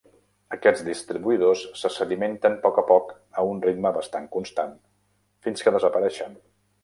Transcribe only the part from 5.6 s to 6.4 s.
que desapareixen.